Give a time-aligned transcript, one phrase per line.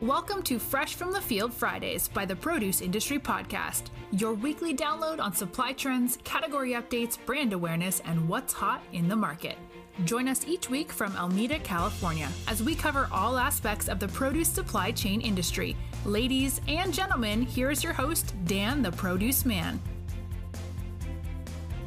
[0.00, 5.20] Welcome to Fresh from the Field Fridays by the Produce Industry Podcast, your weekly download
[5.20, 9.56] on supply trends, category updates, brand awareness, and what's hot in the market.
[10.04, 14.48] Join us each week from Alameda, California, as we cover all aspects of the produce
[14.48, 15.76] supply chain industry.
[16.04, 19.80] Ladies and gentlemen, here is your host, Dan the Produce Man.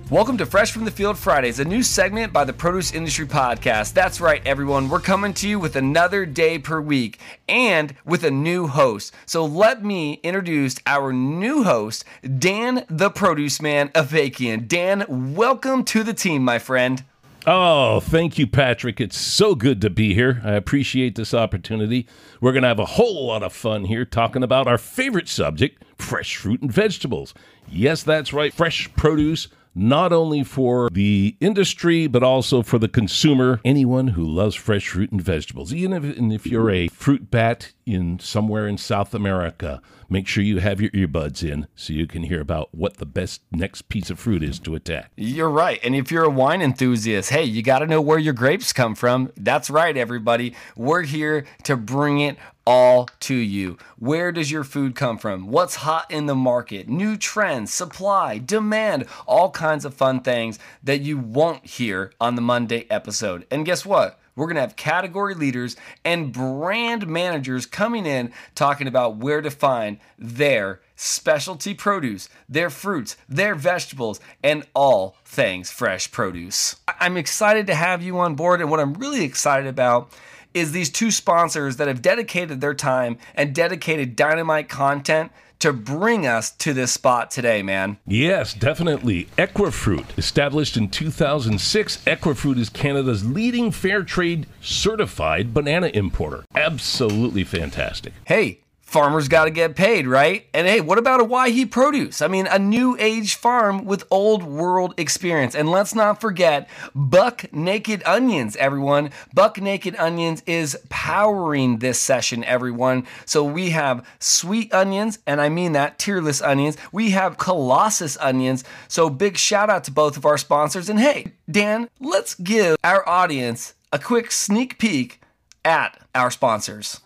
[0.10, 3.92] Welcome to Fresh from the Field Fridays, a new segment by the Produce Industry Podcast.
[3.92, 4.88] That's right, everyone.
[4.88, 9.14] We're coming to you with another day per week and with a new host.
[9.26, 12.06] So let me introduce our new host,
[12.40, 14.66] Dan the Produce Man Avakian.
[14.66, 17.04] Dan, welcome to the team, my friend.
[17.46, 19.02] Oh, thank you, Patrick.
[19.02, 20.42] It's so good to be here.
[20.46, 22.08] I appreciate this opportunity.
[22.40, 25.84] We're going to have a whole lot of fun here talking about our favorite subject
[25.98, 27.34] fresh fruit and vegetables.
[27.68, 33.62] Yes, that's right, fresh produce not only for the industry, but also for the consumer,
[33.64, 35.74] anyone who loves fresh fruit and vegetables.
[35.74, 40.44] Even if, and if you're a fruit bat in somewhere in South America, make sure
[40.44, 44.10] you have your earbuds in so you can hear about what the best next piece
[44.10, 45.12] of fruit is to attack.
[45.16, 45.80] You're right.
[45.84, 48.96] And if you're a wine enthusiast, hey, you got to know where your grapes come
[48.96, 49.32] from.
[49.38, 50.56] That's right, everybody.
[50.76, 53.78] We're here to bring it all to you.
[53.98, 55.48] Where does your food come from?
[55.48, 56.90] What's hot in the market?
[56.90, 62.42] New trends, supply, demand, all kinds of fun things that you won't hear on the
[62.42, 63.48] Monday episode.
[63.50, 64.20] And guess what?
[64.38, 69.52] We're going to have category leaders and brand managers coming in talking about where to
[69.52, 76.78] find their specialty produce, their fruits, their vegetables, and all things fresh produce.
[76.88, 80.12] I'm excited to have you on board, and what I'm really excited about
[80.54, 86.26] is these two sponsors that have dedicated their time and dedicated dynamite content to bring
[86.28, 87.98] us to this spot today, man.
[88.06, 89.26] Yes, definitely.
[89.38, 96.46] Equifruit, established in 2006, Equifruit is Canada's leading fair trade certified banana importer.
[96.56, 98.14] Absolutely fantastic.
[98.26, 100.48] Hey, farmers got to get paid, right?
[100.54, 102.22] And hey, what about Owyhee Produce?
[102.22, 105.56] I mean, a new age farm with old world experience.
[105.56, 109.12] And let's not forget Buck Naked Onions, everyone.
[109.34, 113.06] Buck Naked Onions is powering this session, everyone.
[113.26, 116.78] So we have sweet onions, and I mean that, tearless onions.
[116.94, 118.64] We have Colossus onions.
[118.88, 120.88] So big shout out to both of our sponsors.
[120.88, 125.22] And hey, Dan, let's give our audience a quick sneak peek
[125.66, 127.02] at our sponsors.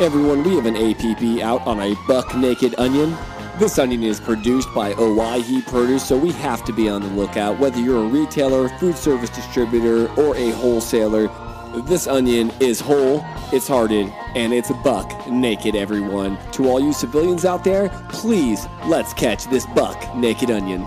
[0.00, 3.16] Everyone, we have an APB out on a buck naked onion.
[3.60, 7.60] This onion is produced by Owyhee Produce, so we have to be on the lookout.
[7.60, 11.28] Whether you're a retailer, food service distributor, or a wholesaler,
[11.82, 16.38] this onion is whole, it's hearted, and it's a buck naked, everyone.
[16.54, 20.84] To all you civilians out there, please let's catch this buck naked onion.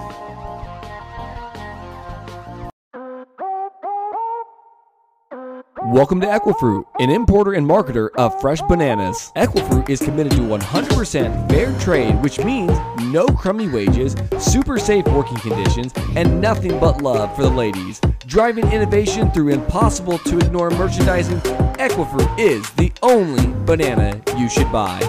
[5.98, 9.34] Welcome to Equifruit, an importer and marketer of fresh bananas.
[9.36, 12.72] Equifruit is committed to 100% fair trade, which means
[13.06, 18.00] no crummy wages, super safe working conditions, and nothing but love for the ladies.
[18.28, 21.40] Driving innovation through impossible to ignore merchandising,
[21.80, 25.00] Equifruit is the only banana you should buy.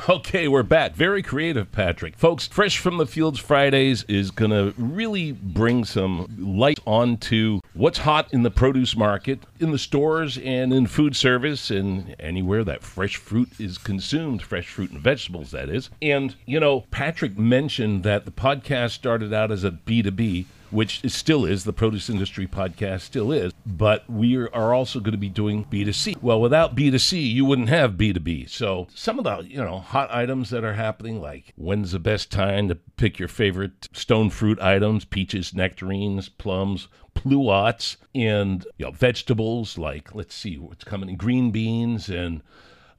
[0.08, 0.94] Okay, we're back.
[0.94, 2.16] Very creative, Patrick.
[2.16, 7.98] Folks, Fresh from the Fields Fridays is going to really bring some light onto what's
[7.98, 12.82] hot in the produce market, in the stores, and in food service, and anywhere that
[12.82, 15.90] fresh fruit is consumed, fresh fruit and vegetables, that is.
[16.00, 21.44] And, you know, Patrick mentioned that the podcast started out as a B2B which still
[21.44, 25.64] is the produce industry podcast still is but we are also going to be doing
[25.64, 30.12] b2c well without b2c you wouldn't have b2b so some of the you know hot
[30.12, 34.60] items that are happening like when's the best time to pick your favorite stone fruit
[34.60, 35.04] items?
[35.04, 41.50] Peaches nectarines plums pluots and you know vegetables like let's see what's coming in green
[41.50, 42.40] beans and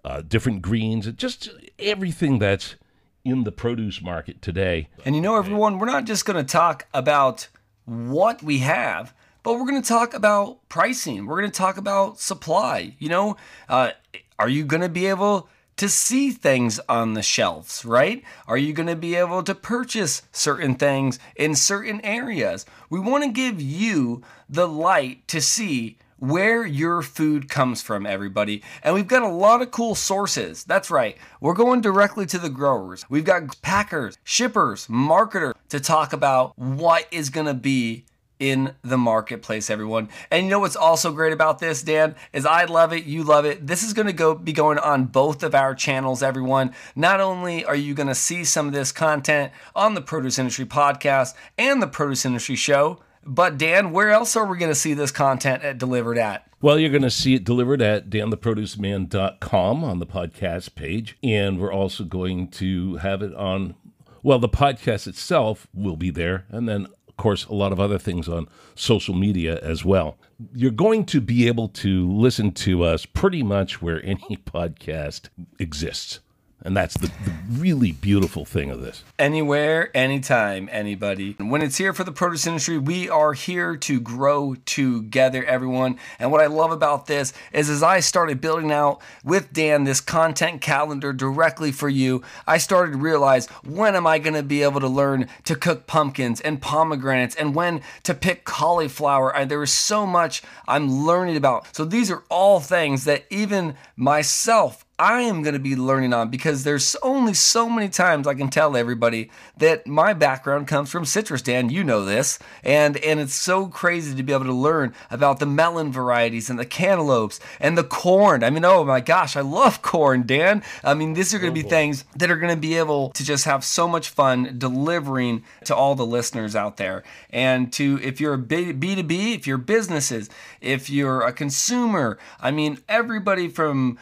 [0.03, 1.49] uh, different greens just
[1.79, 2.75] everything that's
[3.23, 4.89] in the produce market today.
[5.05, 7.47] And you know, everyone, we're not just going to talk about
[7.91, 11.25] what we have, but we're going to talk about pricing.
[11.25, 12.95] We're going to talk about supply.
[12.99, 13.91] You know, uh,
[14.39, 18.23] are you going to be able to see things on the shelves, right?
[18.47, 22.65] Are you going to be able to purchase certain things in certain areas?
[22.89, 28.61] We want to give you the light to see where your food comes from, everybody.
[28.83, 30.63] And we've got a lot of cool sources.
[30.63, 31.17] That's right.
[31.39, 33.03] We're going directly to the growers.
[33.09, 38.05] We've got packers, shippers, marketers to talk about what is going to be
[38.37, 40.09] in the marketplace, everyone.
[40.29, 43.45] And you know what's also great about this, Dan, is I love it, you love
[43.45, 43.65] it.
[43.65, 46.73] This is going to go be going on both of our channels, everyone.
[46.95, 50.65] Not only are you going to see some of this content on the Produce Industry
[50.65, 54.93] podcast and the Produce Industry show, But Dan, where else are we going to see
[54.93, 56.47] this content at, delivered at?
[56.61, 61.17] Well, you're going to see it delivered at dantheproduceman.com on the podcast page.
[61.23, 63.75] And we're also going to have it on,
[64.23, 66.45] well, the podcast itself will be there.
[66.49, 70.17] And then, of course, a lot of other things on social media as well.
[70.53, 75.29] You're going to be able to listen to us pretty much where any podcast
[75.59, 76.19] exists.
[76.63, 79.03] And that's the, the, really beautiful thing of this.
[79.17, 81.35] Anywhere, anytime, anybody.
[81.39, 85.97] When it's here for the produce industry, we are here to grow together, everyone.
[86.19, 90.01] And what I love about this is as I started building out with Dan this
[90.01, 94.63] content calendar directly for you, I started to realize when am I going to be
[94.63, 99.35] able to learn to cook pumpkins and pomegranates and when to pick cauliflower.
[99.35, 101.75] I, there is so much I'm learning about.
[101.75, 106.29] So these are all things that even myself, I am going to be learning on
[106.29, 111.05] because there's only so many times I can tell everybody that my background comes from
[111.05, 111.41] citrus.
[111.41, 115.39] Dan, you know this, and and it's so crazy to be able to learn about
[115.39, 118.43] the melon varieties and the cantaloupes and the corn.
[118.43, 120.61] I mean, oh my gosh, I love corn, Dan.
[120.83, 123.09] I mean, these are going to oh, be things that are going to be able
[123.11, 127.03] to just have so much fun delivering to all the listeners out there.
[127.31, 130.29] And to if you're a B2B, if you're businesses,
[130.61, 133.97] if you're a consumer, I mean, everybody from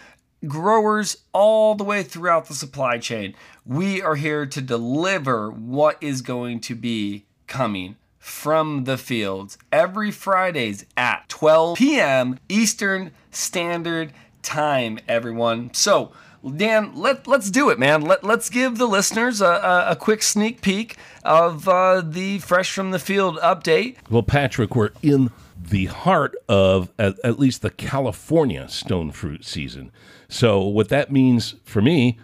[0.48, 3.36] growers all the way throughout the supply chain.
[3.66, 10.12] We are here to deliver what is going to be coming from the fields every
[10.12, 12.40] Fridays at 12 p.m.
[12.48, 15.74] Eastern Standard Time, everyone.
[15.74, 16.12] So,
[16.56, 18.02] Dan, let, let's do it, man.
[18.02, 22.72] Let, let's give the listeners a, a, a quick sneak peek of uh, the Fresh
[22.72, 23.98] from the Field update.
[24.10, 25.32] Well, Patrick, we're in
[25.62, 29.92] the heart of at, at least the California stone fruit season.
[30.30, 32.18] So, what that means for me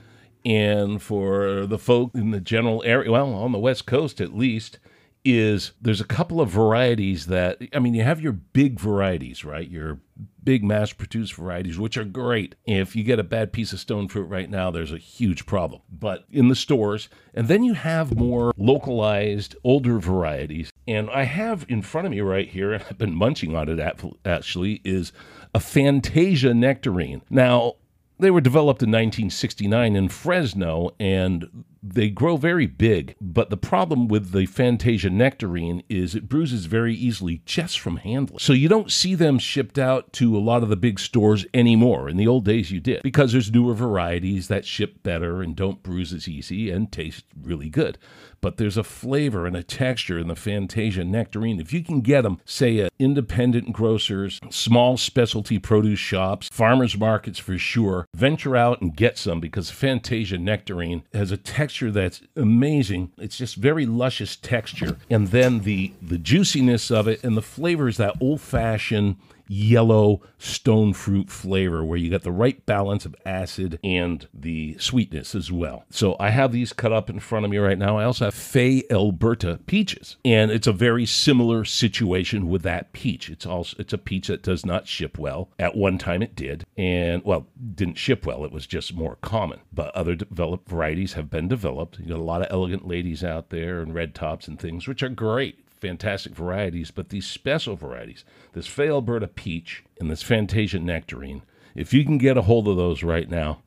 [0.45, 4.79] and for the folk in the general area, well, on the West Coast at least,
[5.25, 9.67] is there's a couple of varieties that, I mean, you have your big varieties, right?
[9.67, 9.99] Your
[10.43, 12.53] big mass produced varieties, which are great.
[12.65, 15.81] If you get a bad piece of stone fruit right now, there's a huge problem.
[15.89, 20.71] But in the stores, and then you have more localized, older varieties.
[20.87, 23.79] And I have in front of me right here, I've been munching on it
[24.23, 25.11] actually, is
[25.55, 27.23] a Fantasia nectarine.
[27.31, 27.73] Now,
[28.19, 33.15] they were developed in 1969 in Fresno and they grow very big.
[33.21, 38.39] But the problem with the Fantasia nectarine is it bruises very easily just from handling.
[38.39, 42.09] So you don't see them shipped out to a lot of the big stores anymore.
[42.09, 45.83] In the old days, you did because there's newer varieties that ship better and don't
[45.83, 47.97] bruise as easy and taste really good
[48.45, 51.59] but there's a flavor and a texture in the Fantasia nectarine.
[51.59, 57.39] If you can get them, say at independent grocers, small specialty produce shops, farmers markets
[57.39, 63.11] for sure, venture out and get some because Fantasia nectarine has a texture that's amazing.
[63.17, 67.87] It's just very luscious texture, and then the the juiciness of it and the flavor
[67.87, 73.15] is that old fashioned yellow stone fruit flavor where you got the right balance of
[73.25, 75.85] acid and the sweetness as well.
[75.89, 77.97] So I have these cut up in front of me right now.
[77.97, 83.29] I also have Fay Elberta peaches, and it's a very similar situation with that peach.
[83.29, 85.49] It's also it's a peach that does not ship well.
[85.59, 88.45] At one time it did, and well, didn't ship well.
[88.45, 89.59] It was just more common.
[89.73, 91.99] But other developed varieties have been developed.
[91.99, 95.03] You got a lot of elegant ladies out there and red tops and things, which
[95.03, 98.23] are great fantastic varieties, but these special varieties,
[98.53, 101.41] this Fay Elberta peach and this Fantasia nectarine,
[101.75, 103.59] if you can get a hold of those right now,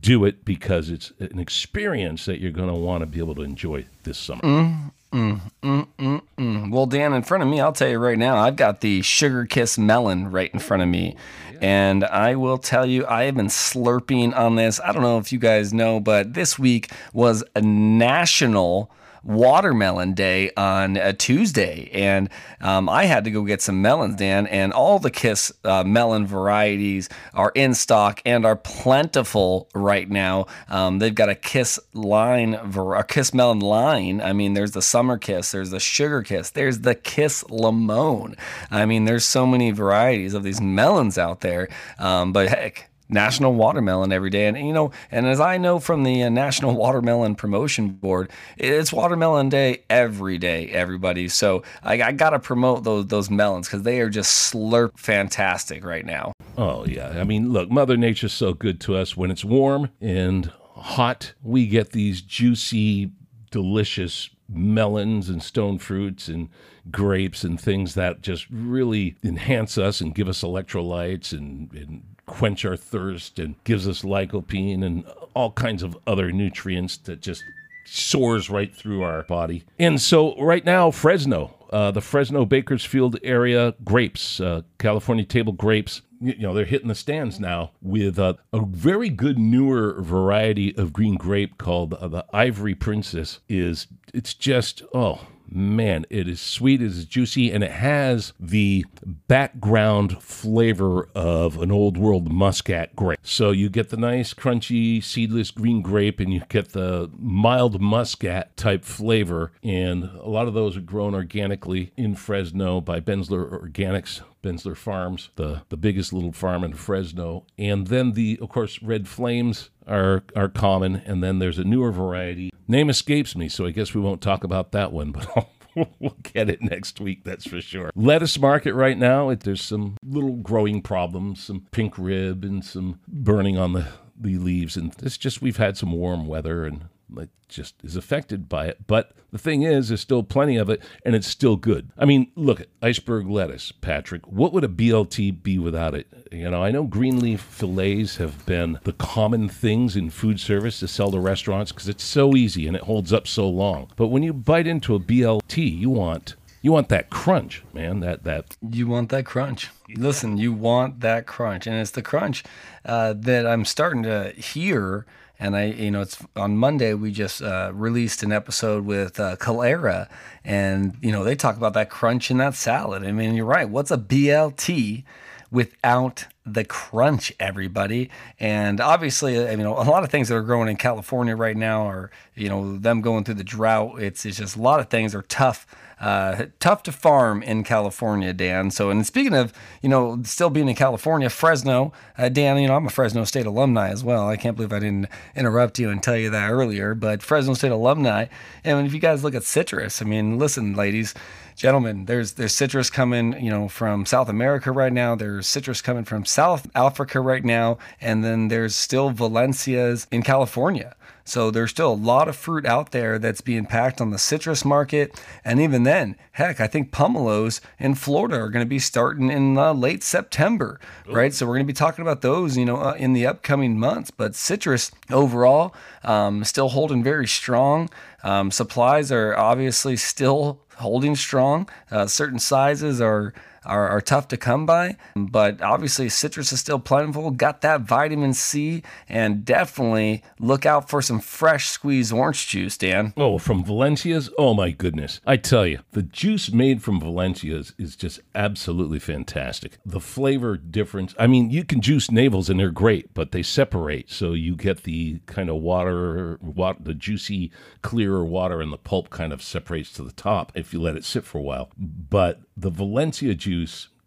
[0.00, 3.42] do it because it's an experience that you're going to want to be able to
[3.42, 4.40] enjoy this summer.
[4.40, 6.70] Mm, mm, mm, mm, mm.
[6.70, 9.44] Well, Dan, in front of me, I'll tell you right now, I've got the Sugar
[9.44, 11.16] Kiss melon right in front of me.
[11.60, 14.80] And I will tell you, I have been slurping on this.
[14.80, 18.90] I don't know if you guys know, but this week was a national
[19.24, 22.28] Watermelon Day on a Tuesday, and
[22.60, 24.46] um, I had to go get some melons, Dan.
[24.46, 30.46] And all the Kiss uh, melon varieties are in stock and are plentiful right now.
[30.68, 34.20] Um, they've got a Kiss line, a Kiss melon line.
[34.20, 38.36] I mean, there's the Summer Kiss, there's the Sugar Kiss, there's the Kiss Limon.
[38.70, 41.68] I mean, there's so many varieties of these melons out there.
[41.98, 44.46] Um, but heck, National Watermelon every day.
[44.46, 48.92] And, you know, and as I know from the uh, National Watermelon Promotion Board, it's
[48.92, 51.28] Watermelon Day every day, everybody.
[51.28, 55.84] So I, I got to promote those, those melons because they are just slurp fantastic
[55.84, 56.32] right now.
[56.56, 57.08] Oh, yeah.
[57.20, 59.16] I mean, look, Mother Nature's so good to us.
[59.16, 63.10] When it's warm and hot, we get these juicy,
[63.50, 66.48] delicious melons and stone fruits and
[66.90, 72.64] grapes and things that just really enhance us and give us electrolytes and, and quench
[72.64, 75.04] our thirst and gives us lycopene and
[75.34, 77.44] all kinds of other nutrients that just
[77.84, 79.64] soars right through our body.
[79.78, 86.02] And so right now, Fresno, uh, the Fresno Bakersfield area grapes, uh, California table grapes.
[86.20, 90.92] You know, they're hitting the stands now with uh, a very good newer variety of
[90.92, 93.40] green grape called uh, the Ivory Princess.
[93.48, 98.84] Is it's just oh man, it is sweet, it is juicy, and it has the
[99.28, 103.18] background flavor of an old world muscat grape.
[103.22, 108.56] So you get the nice, crunchy, seedless green grape, and you get the mild muscat
[108.56, 109.52] type flavor.
[109.62, 114.22] And a lot of those are grown organically in Fresno by Benzler Organics.
[114.44, 117.46] Benzler Farms, the, the biggest little farm in Fresno.
[117.56, 121.92] And then the, of course, red flames are are common, and then there's a newer
[121.92, 122.50] variety.
[122.68, 126.48] Name escapes me, so I guess we won't talk about that one, but we'll get
[126.48, 127.90] it next week, that's for sure.
[127.94, 133.00] Lettuce market right now, it, there's some little growing problems, some pink rib and some
[133.08, 133.86] burning on the
[134.16, 136.84] the leaves, and it's just we've had some warm weather and
[137.16, 138.86] it just is affected by it.
[138.86, 141.90] But the thing is, there's still plenty of it, and it's still good.
[141.98, 144.26] I mean, look at iceberg lettuce, Patrick.
[144.26, 146.06] What would a BLT be without it?
[146.30, 150.80] You know, I know green leaf fillets have been the common things in food service
[150.80, 153.90] to sell to restaurants because it's so easy and it holds up so long.
[153.96, 158.00] But when you bite into a BLT, you want you want that crunch, man.
[158.00, 159.68] That that you want that crunch.
[159.96, 162.42] Listen, you want that crunch, and it's the crunch
[162.86, 165.04] uh, that I'm starting to hear
[165.38, 169.36] and I, you know, it's on Monday we just uh, released an episode with uh,
[169.36, 170.08] Calera,
[170.44, 173.04] and you know they talk about that crunch in that salad.
[173.04, 173.68] I mean, you're right.
[173.68, 175.04] What's a BLT
[175.50, 178.10] without the crunch, everybody?
[178.38, 181.86] And obviously, you know, a lot of things that are growing in California right now
[181.86, 184.00] are, you know, them going through the drought.
[184.00, 185.66] It's, it's just a lot of things are tough
[186.00, 188.70] uh, tough to farm in California, Dan.
[188.70, 192.76] So, and speaking of, you know, still being in California, Fresno, uh, Dan, you know,
[192.76, 194.28] I'm a Fresno State alumni as well.
[194.28, 197.72] I can't believe I didn't interrupt you and tell you that earlier, but Fresno State
[197.72, 198.26] alumni.
[198.64, 201.14] And if you guys look at citrus, I mean, listen, ladies,
[201.56, 205.14] gentlemen, there's there's citrus coming, you know, from South America right now.
[205.14, 210.96] There's citrus coming from South Africa right now, and then there's still Valencias in California.
[211.24, 214.64] So there's still a lot of fruit out there that's being packed on the citrus
[214.64, 215.18] market.
[215.44, 219.56] And even then, heck, I think pomelos in Florida are going to be starting in
[219.56, 221.14] uh, late September, Ooh.
[221.14, 221.32] right?
[221.32, 224.10] So we're going to be talking about those, you know, uh, in the upcoming months.
[224.10, 227.88] But citrus overall, um, still holding very strong.
[228.22, 231.68] Um, supplies are obviously still holding strong.
[231.90, 233.32] Uh, certain sizes are
[233.64, 237.30] are, are tough to come by, but obviously citrus is still plentiful.
[237.30, 243.12] Got that vitamin C, and definitely look out for some fresh squeezed orange juice, Dan.
[243.16, 244.30] Oh, from Valencia's?
[244.38, 245.20] Oh my goodness.
[245.26, 249.78] I tell you, the juice made from Valencia's is just absolutely fantastic.
[249.84, 254.10] The flavor difference, I mean, you can juice navels and they're great, but they separate.
[254.10, 257.50] So you get the kind of water, water the juicy,
[257.82, 261.04] clearer water, and the pulp kind of separates to the top if you let it
[261.04, 261.70] sit for a while.
[261.76, 263.53] But the Valencia juice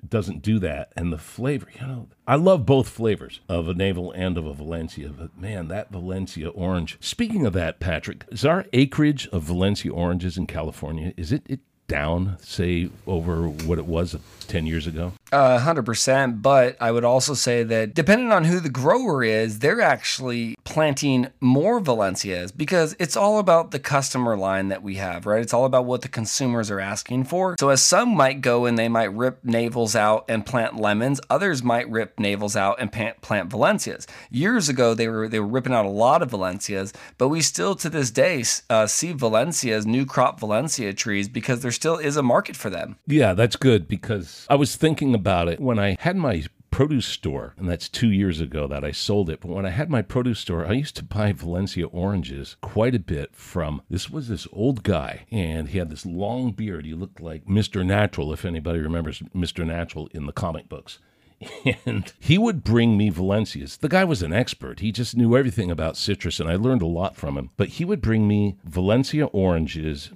[0.07, 0.91] doesn't do that.
[0.95, 4.53] And the flavor, you know, I love both flavors of a navel and of a
[4.53, 6.97] Valencia, but man, that Valencia orange.
[6.99, 11.59] Speaking of that, Patrick, is our acreage of Valencia oranges in California, is it, it
[11.87, 14.15] down, say, over what it was
[14.47, 15.13] 10 years ago?
[15.31, 16.41] Uh, 100%.
[16.41, 21.27] But I would also say that depending on who the grower is, they're actually planting
[21.41, 25.41] more Valencias because it's all about the customer line that we have, right?
[25.41, 27.55] It's all about what the consumers are asking for.
[27.59, 31.63] So, as some might go and they might rip navels out and plant lemons, others
[31.63, 34.07] might rip navels out and plant, Valencias.
[34.29, 37.75] Years ago, they were they were ripping out a lot of Valencias, but we still
[37.75, 42.23] to this day uh, see Valencias, new crop Valencia trees, because there still is a
[42.23, 42.97] market for them.
[43.07, 47.53] Yeah, that's good because I was thinking about it when I had my produce store,
[47.57, 49.39] and that's two years ago that I sold it.
[49.41, 52.99] But when I had my produce store, I used to buy Valencia oranges quite a
[52.99, 56.85] bit from this was this old guy, and he had this long beard.
[56.85, 57.85] He looked like Mr.
[57.85, 59.65] Natural, if anybody remembers Mr.
[59.65, 60.99] Natural in the comic books.
[61.85, 63.77] And he would bring me Valencias.
[63.77, 64.79] The guy was an expert.
[64.79, 67.51] He just knew everything about citrus, and I learned a lot from him.
[67.57, 70.09] But he would bring me Valencia oranges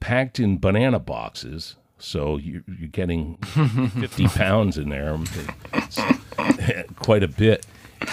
[0.00, 3.36] packed in banana boxes so you're, you're getting
[3.98, 5.18] 50 pounds in there,
[6.96, 7.66] quite a bit.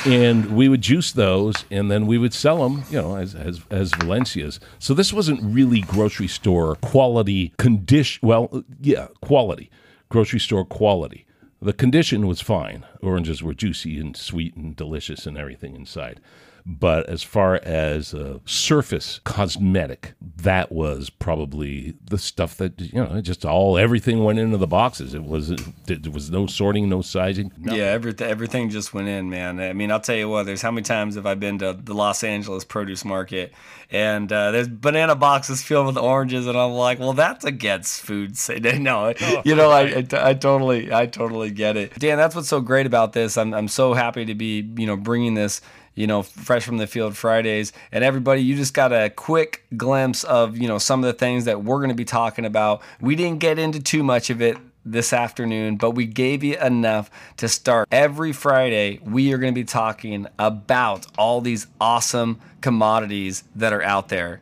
[0.05, 3.61] And we would juice those, and then we would sell them, you know, as as,
[3.69, 4.59] as Valencias.
[4.79, 8.25] So this wasn't really grocery store quality condition.
[8.25, 9.69] Well, yeah, quality,
[10.07, 11.25] grocery store quality.
[11.61, 12.85] The condition was fine.
[13.01, 16.21] Oranges were juicy and sweet and delicious and everything inside.
[16.65, 23.19] But as far as uh, surface cosmetic, that was probably the stuff that you know,
[23.21, 25.13] just all everything went into the boxes.
[25.13, 25.49] It was
[25.85, 27.51] there was no sorting, no sizing.
[27.57, 27.79] nothing.
[27.79, 29.59] Yeah, everything everything just went in, man.
[29.59, 30.45] I mean, I'll tell you what.
[30.45, 33.53] There's how many times have I been to the Los Angeles produce market,
[33.91, 38.37] and uh, there's banana boxes filled with oranges, and I'm like, well, that's against food.
[38.83, 39.13] No,
[39.45, 41.97] you know, I, I, I totally, I totally get it.
[41.99, 43.37] Dan, that's what's so great about this.
[43.37, 45.61] I'm, I'm so happy to be, you know, bringing this
[45.95, 47.73] you know, fresh from the field Fridays.
[47.91, 51.45] And everybody, you just got a quick glimpse of, you know, some of the things
[51.45, 52.81] that we're going to be talking about.
[52.99, 57.09] We didn't get into too much of it this afternoon, but we gave you enough
[57.37, 57.87] to start.
[57.91, 63.83] Every Friday, we are going to be talking about all these awesome commodities that are
[63.83, 64.39] out there.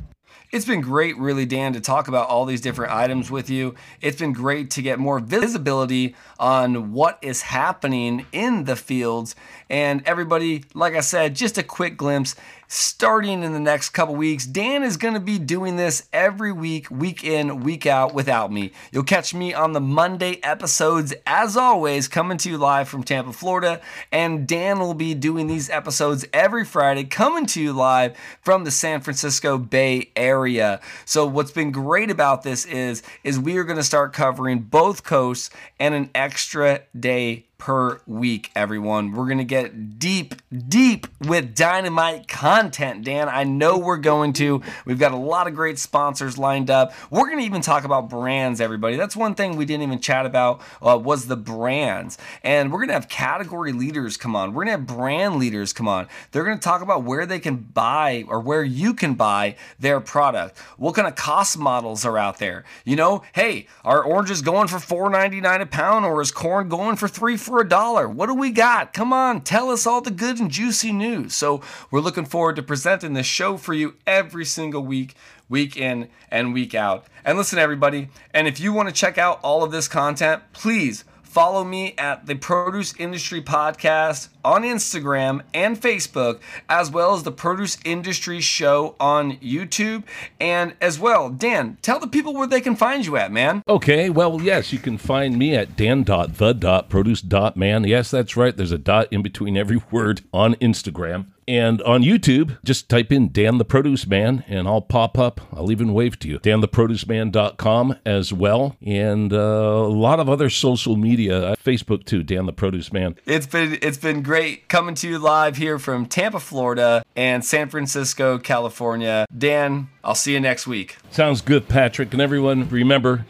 [0.52, 3.74] It's been great, really, Dan, to talk about all these different items with you.
[4.02, 9.34] It's been great to get more visibility on what is happening in the fields.
[9.70, 12.36] And everybody, like I said, just a quick glimpse.
[12.74, 16.90] Starting in the next couple weeks, Dan is going to be doing this every week,
[16.90, 18.72] week in, week out without me.
[18.94, 23.34] You'll catch me on the Monday episodes, as always, coming to you live from Tampa,
[23.34, 23.82] Florida.
[24.10, 28.72] And Dan will be doing these episodes every Friday, coming to you live from the
[28.72, 30.80] San Francisco Bay Area.
[31.04, 35.04] So what's been great about this is is we are going to start covering both
[35.04, 39.12] coasts and an extra day per week, everyone.
[39.12, 40.34] We're going to get deep,
[40.68, 43.30] deep with dynamite content, Dan.
[43.30, 44.64] I know we're going to.
[44.84, 46.92] We've got a lot of great sponsors lined up.
[47.12, 48.96] We're going to even talk about brands, everybody.
[48.96, 52.18] That's one thing we didn't even chat about uh, was the brands.
[52.44, 54.56] And we're going to have category leaders come on.
[54.56, 56.08] We're going to have brand leaders come on.
[56.32, 60.00] They're going to talk about where they can buy or where you can buy their
[60.00, 60.58] product.
[60.78, 62.66] What kind of cost models are out there?
[62.86, 67.08] You know, hey, are oranges going for $4.99 a pound or is corn going for
[67.08, 68.08] 3 for a dollar.
[68.08, 68.94] What do we got?
[68.94, 71.36] Come on, tell us all the good and juicy news.
[71.36, 71.60] So,
[71.92, 75.16] we're looking forward to presenting this show for you every single week,
[75.50, 77.08] week in and week out.
[77.26, 81.04] And listen, everybody, and if you want to check out all of this content, please
[81.32, 87.32] follow me at the Produce Industry Podcast on Instagram and Facebook, as well as the
[87.32, 90.04] Produce Industry Show on YouTube.
[90.42, 93.64] And as well, Dan, tell the people where they can find you at, man.
[93.66, 97.84] Okay, well, yes, you can find me at dan.the.produce.man.
[97.86, 98.58] Yes, that's right.
[98.58, 101.28] There's a dot in between every word on Instagram.
[101.52, 105.42] And on YouTube, just type in Dan the Produce Man and I'll pop up.
[105.52, 106.40] I'll even wave to you.
[106.40, 108.78] DanTheProduceMan.com as well.
[108.82, 113.18] And uh, a lot of other social media, uh, Facebook too, Dan the Produce Man.
[113.26, 117.68] It's been it's been great coming to you live here from Tampa, Florida and San
[117.68, 119.26] Francisco, California.
[119.38, 120.96] Dan, I'll see you next week.
[121.10, 122.14] Sounds good, Patrick.
[122.14, 123.26] And everyone, remember,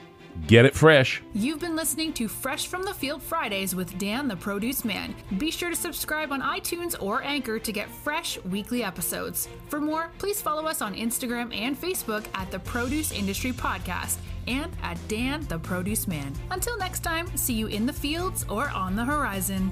[0.47, 1.21] get it fresh.
[1.33, 5.15] You've been listening to Fresh from the Field Fridays with Dan the Produce Man.
[5.37, 9.47] Be sure to subscribe on iTunes or Anchor to get fresh weekly episodes.
[9.69, 14.17] For more, please follow us on Instagram and Facebook at the Produce Industry Podcast
[14.47, 16.33] and at Dan the Produce Man.
[16.49, 19.71] Until next time, see you in the fields or on the horizon.